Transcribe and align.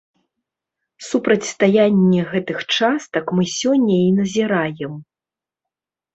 Супрацьстаянне 1.07 2.21
гэтых 2.31 2.57
частак 2.77 3.25
мы 3.41 3.47
сёння 3.59 4.01
і 4.09 4.09
назіраем. 4.19 4.99